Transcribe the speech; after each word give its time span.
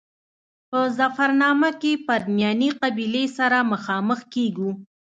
په 0.69 0.79
ظفرنامه 0.97 1.69
کې 1.81 1.91
پرنیاني 2.07 2.69
قبیلې 2.81 3.25
سره 3.37 3.57
مخامخ 3.71 4.19
کېږو. 4.33 4.69